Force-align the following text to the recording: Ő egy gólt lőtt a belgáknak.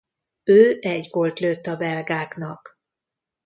Ő 0.43 0.77
egy 0.81 1.07
gólt 1.07 1.39
lőtt 1.39 1.65
a 1.65 1.75
belgáknak. 1.77 2.79